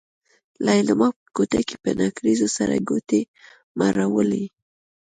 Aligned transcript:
ليلما 0.65 1.07
په 1.17 1.25
کوټه 1.35 1.61
کې 1.67 1.75
په 1.83 1.89
نکريزو 1.99 2.47
سرې 2.55 2.79
ګوتې 2.89 3.21
مروړلې. 3.79 4.45